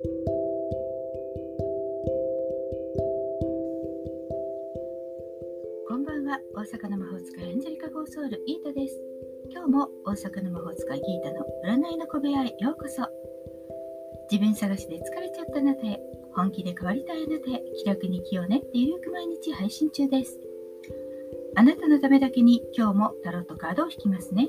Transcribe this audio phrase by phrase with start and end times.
[0.00, 0.06] こ
[5.96, 6.38] んばんは。
[6.54, 9.02] 大阪の魔法使いアンジェリカ・ゴーソールイータです。
[9.50, 13.08] 今日も大阪の魔法使いギータの占いの小部屋へようこそ。
[14.30, 16.00] 自分探しで疲れちゃったあなたへ
[16.32, 20.38] 本気で変わりたいあなたへ気楽に気を練ってゆるく毎日配信中です。
[21.56, 24.48] あなたのためだけに今日もタロットカードを引きますね。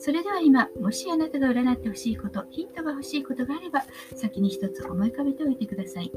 [0.00, 3.84] それでは今、もしあなたが占ってほしいこと、ヒントが欲しいことがあれば、
[4.16, 6.10] 先に一つ思い浮かべておいてください。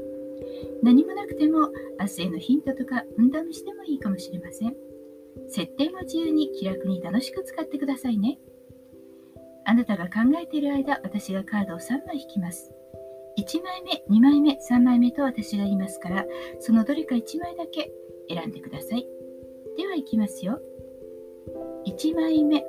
[0.82, 1.68] 何もなくても、
[2.00, 4.74] 明日へのヒントとか、運試しでもいいかもしれません。
[5.48, 8.38] 設定も自由に気楽に楽しく使ってくださいね。
[9.66, 12.72] あなたが考えている間、私がカードを3枚引きます。
[13.38, 16.24] 1枚目、2枚目、3枚目と私が言いますから、
[16.58, 17.92] そのどれか1枚だけ
[18.30, 19.06] 選んでください。
[19.76, 20.58] では、いきますよ。
[21.86, 22.64] 1枚目。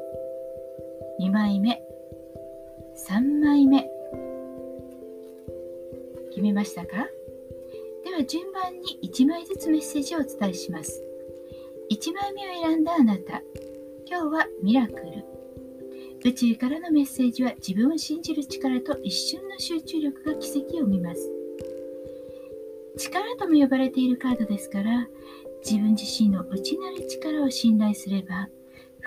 [1.17, 1.81] 2枚目、
[3.09, 3.89] 3枚目。
[6.31, 7.07] 決めましたか？
[8.03, 11.01] では順番に1枚ずつメッセージをお伝えします。
[11.89, 13.41] 1枚目を選んだあなた。
[14.05, 15.25] 今日はミラクル。
[16.25, 21.31] 宇宙からのメッセージは自分を信じる力と一瞬の集中力が奇跡を生みます。
[22.97, 25.07] 力とも呼ばれているカードですから、
[25.63, 28.49] 自分自身の内なる力を信頼すれば、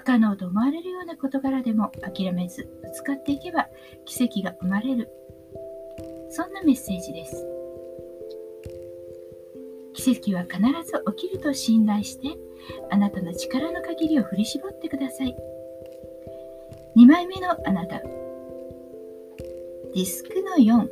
[0.08, 3.68] 可能と思われるような事柄でも諦めずぶつかっていけば
[4.06, 5.10] 奇跡が生まれる。
[6.30, 7.46] そんなメッセージです。
[9.92, 12.38] 奇跡は必ず起きると信頼して
[12.90, 15.36] あなたの力の限りを振り絞ってください。
[16.96, 17.98] 2枚目のあなた。
[17.98, 20.88] ディスクの4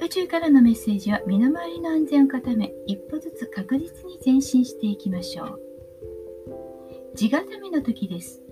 [0.00, 5.73] 宇宙からのメッセージは身の回りの安全を固め一歩ずつ確実に前進していきましょう。
[7.14, 8.42] 地固めの時です。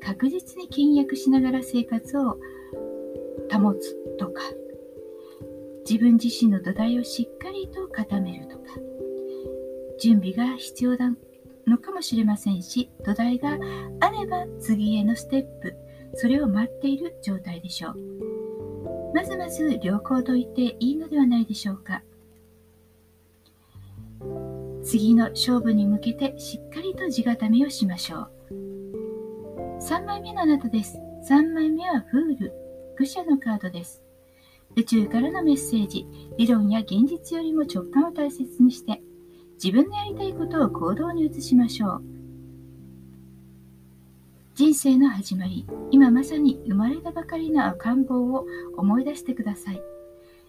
[0.00, 2.36] 確実に倹約しながら生活を
[3.52, 4.42] 保つとか、
[5.88, 8.64] 自分自身の土台をしっかりと固めるとか、
[10.00, 11.16] 準備が必要な
[11.68, 13.56] のかもしれませんし、土台が
[14.00, 15.74] あれば次へのステップ、
[16.14, 19.12] それを待っている状態でしょう。
[19.14, 22.02] まずまず良好と言っていいのではないでしょうか。
[24.84, 28.30] 次の勝負に向けてしっかりと地固めをしましょう。
[29.80, 30.98] 3枚目のあなたです。
[31.28, 32.52] 3枚目はフール、
[32.96, 34.02] 愚者のカードです。
[34.74, 36.06] 宇宙からのメッセージ、
[36.36, 39.02] 理論や現実よりも直感を大切にして、
[39.62, 42.02] 自分のやりたいことを行動に移しましょう。
[44.54, 49.82] 人生の始まり、今まさに生まれたばかりの赤ん坊を思い出してください。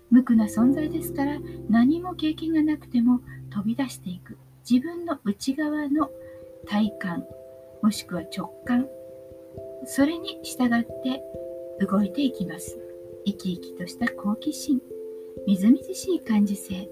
[0.09, 1.39] 無垢な存在ですから
[1.69, 3.21] 何も経験がなくても
[3.53, 4.37] 飛び出していく。
[4.69, 6.09] 自分の内側の
[6.65, 7.25] 体感
[7.81, 8.87] もしくは直感。
[9.85, 11.21] それに従って
[11.85, 12.79] 動いていきます。
[13.25, 14.81] 生き生きとした好奇心。
[15.45, 16.89] みずみずしい感受性。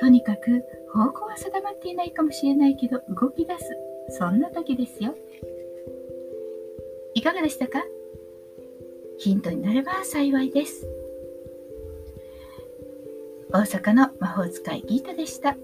[0.00, 3.76] とにかく方向は定まっていないかもしれないけど動き出す。
[4.18, 5.14] そんな時ですよ。
[7.14, 7.84] いかがでしたか？
[9.18, 10.88] ヒントになれば幸いです。
[13.54, 15.56] 大阪の魔法使いギータでした。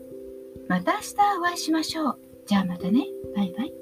[0.68, 2.18] また明日お会いしましょう。
[2.46, 3.04] じゃあまたね。
[3.34, 3.79] バイバイ。